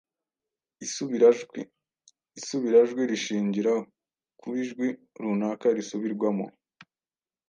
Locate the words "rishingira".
3.11-3.73